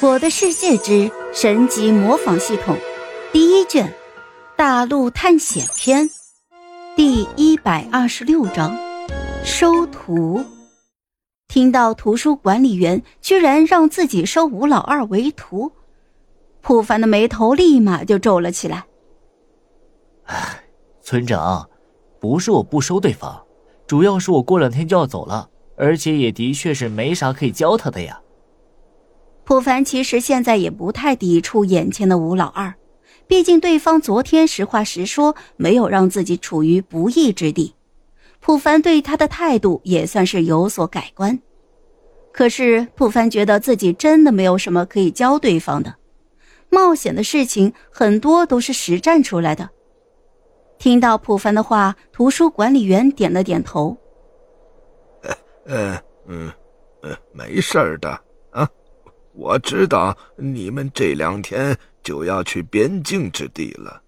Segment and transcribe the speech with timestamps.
[0.00, 2.78] 我的世界之神级模仿系统
[3.32, 3.92] 第一卷
[4.56, 6.08] 大陆探险篇
[6.96, 8.78] 第一百二十六章
[9.42, 10.44] 收徒。
[11.48, 15.72] 听到图书管理员居然让自己收吴老二为徒，
[16.60, 18.84] 普凡的眉头立马就皱了起来。
[20.26, 20.62] 唉，
[21.02, 21.68] 村长，
[22.20, 23.42] 不是我不收对方，
[23.88, 28.20] 主要是我过两天就要走了，而且也的确是没啥可以教他的呀。
[29.48, 32.74] 普凡其实现在也不太抵触眼前的吴老二，
[33.26, 37.74] 毕竟对方昨天实话实说，没有让自己处于不义之地。
[38.40, 41.38] 普凡对他的态度也算是有所改观。
[42.30, 45.94] 可是普凡觉得自己真的没有什么可以教对方的，
[46.68, 49.70] 冒险的事情很多都是实战出来的。
[50.78, 53.96] 听到普凡的话，图书管理员点了点头
[55.64, 56.52] ：“呃，嗯，
[57.00, 58.20] 嗯，没事的。”
[59.38, 64.02] 我知道你们这两天就要去边境之地了，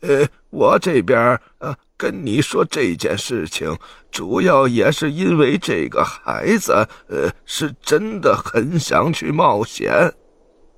[0.00, 3.78] 呃，我这边呃跟你说这件事情，
[4.10, 6.72] 主要也是因为这个孩子，
[7.06, 9.92] 呃，是真的很想去冒险，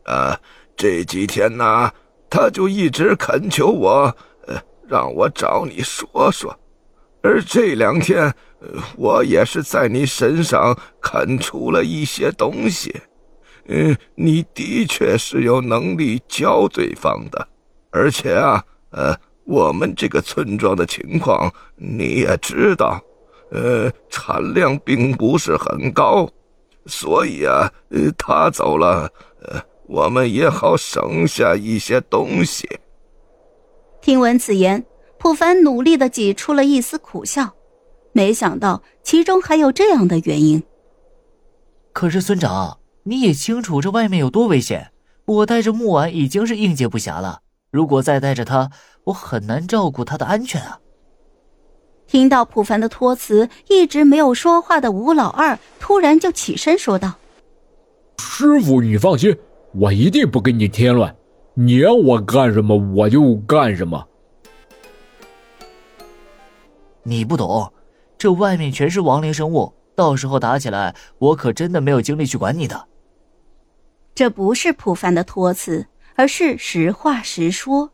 [0.04, 0.38] 啊，
[0.76, 1.90] 这几天呢，
[2.28, 4.14] 他就一直恳求我，
[4.46, 6.54] 呃，让我找你说说，
[7.22, 8.30] 而这两天，
[8.98, 12.94] 我也是在你身上看出了一些东西。
[13.66, 17.48] 嗯，你的确是有能力教对方的，
[17.90, 23.02] 而且啊，呃，我们这个村庄的情况你也知道，
[23.50, 26.28] 呃，产量并不是很高，
[26.84, 32.68] 所以啊，呃，他走了，呃，我们也好省下一些东西。
[34.02, 34.84] 听闻此言，
[35.18, 37.54] 普凡努力的挤出了一丝苦笑，
[38.12, 40.62] 没想到其中还有这样的原因。
[41.94, 42.76] 可是村长。
[43.06, 44.90] 你也清楚这外面有多危险，
[45.26, 47.40] 我带着木婉已经是应接不暇了。
[47.70, 48.70] 如果再带着他，
[49.04, 50.80] 我很难照顾他的安全啊！
[52.06, 57.14] 听到普凡的托辞，一直没有说话的吴老二突然就起身说道
[58.18, 59.36] ：“师傅，你放心，
[59.72, 61.14] 我一定不跟你添乱，
[61.54, 64.06] 你让我干什么我就干什么。”
[67.02, 67.70] 你不懂，
[68.16, 72.88] 这外面全是亡灵生物，到时候打起来，我可真的没有精力去管你的。
[74.14, 77.90] 这不是普凡的托词，而是实话实说。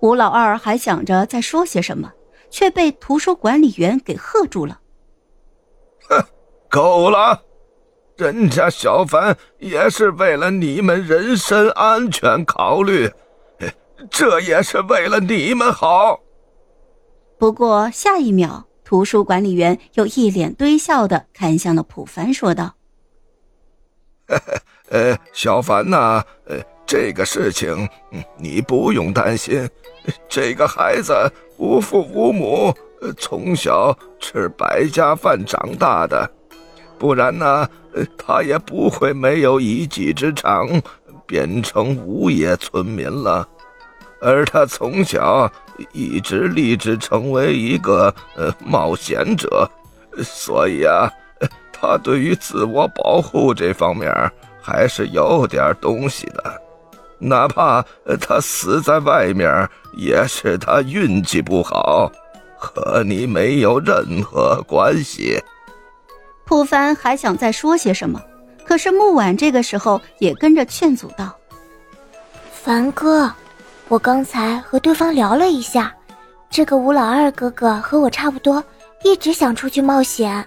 [0.00, 2.12] 吴老二还想着再说些什么，
[2.50, 4.80] 却被图书管理员给喝住了。
[6.08, 6.24] 哼，
[6.68, 7.42] 够了！
[8.16, 13.10] 人家小凡也是为了你们人身安全考虑，
[14.10, 16.20] 这也是为了你们好。
[17.38, 22.74] 不过下一秒，图书管理员又一脸堆笑的看向了普凡，说道。
[24.90, 26.56] 呃，小凡呐，呃，
[26.86, 27.88] 这个事情
[28.36, 29.68] 你不用担心。
[30.28, 31.14] 这个孩子
[31.56, 32.74] 无父无母，
[33.16, 36.30] 从小吃百家饭长大的，
[36.98, 37.68] 不然呢，
[38.18, 40.68] 他也不会没有一技之长，
[41.26, 43.48] 变成无业村民了。
[44.20, 45.50] 而他从小
[45.92, 49.68] 一直立志成为一个呃冒险者，
[50.22, 51.10] 所以啊。
[51.82, 54.08] 他对于自我保护这方面
[54.62, 56.62] 还是有点东西的，
[57.18, 57.84] 哪怕
[58.20, 62.08] 他死在外面，也是他运气不好，
[62.56, 65.42] 和你没有任何关系。
[66.44, 68.22] 普凡还想再说些什么，
[68.64, 71.36] 可是木婉这个时候也跟着劝阻道
[72.62, 73.28] ：“凡哥，
[73.88, 75.92] 我刚才和对方聊了一下，
[76.48, 78.62] 这个吴老二哥哥和我差不多，
[79.02, 80.46] 一直想出去冒险。”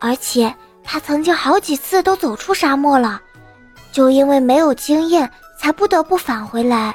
[0.00, 0.54] 而且
[0.84, 3.20] 他曾经好几次都走出沙漠了，
[3.90, 5.28] 就因为没有经验，
[5.58, 6.94] 才不得不返回来。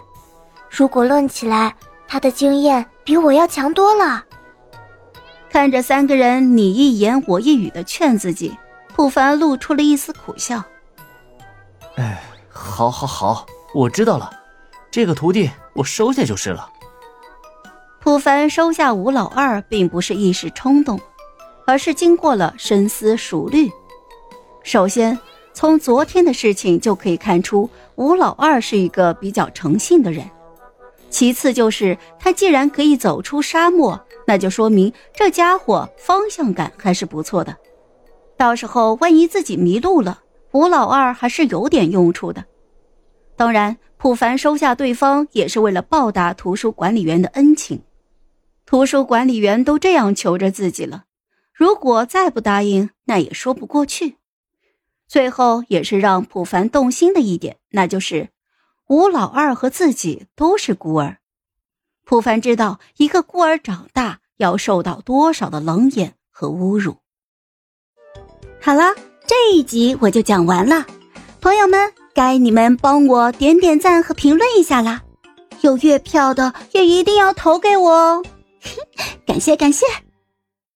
[0.70, 1.76] 如果论起来，
[2.08, 4.24] 他的经验比我要强多了。
[5.50, 8.56] 看着三个人你一言我一语的劝自己，
[8.96, 10.64] 普凡露出了一丝苦笑。
[11.96, 14.32] 哎，好，好，好，我知道了，
[14.92, 16.70] 这个徒弟我收下就是了。
[18.00, 21.00] 普凡收下吴老二，并不是一时冲动。
[21.70, 23.72] 而是经过了深思熟虑。
[24.64, 25.16] 首先，
[25.54, 30.28] 从昨天的事情就可以看出，吴老二是一个比较诚信的人。
[31.12, 37.56] 其次，就是他既然可以走出沙漠，那就说明这家伙方向感还是不错的。
[38.36, 40.22] 到时候万一自己迷路了，
[40.54, 42.46] 吴老二还是有点用处的。
[43.36, 47.84] 当然，普凡收下对方也是为了报答图书管理员的恩情。
[48.66, 51.04] 图书管理员都这样求着自己了。
[51.59, 54.16] 如果再不答应，那也说不过去。
[55.09, 58.29] 最后也是让普凡动心的一点，那就是
[58.88, 61.17] 吴老二和自己都是孤儿。
[62.06, 66.96] 普凡知道一个孤儿长大要受到多少的冷眼和侮辱。
[68.61, 68.96] 好了，
[69.28, 70.85] 这一集我就讲完了，
[71.41, 75.03] 朋友们，该你们帮我点点赞和评论一下啦！
[75.59, 78.23] 有月票的也一定要投给我哦，
[79.28, 79.85] 感 谢感谢。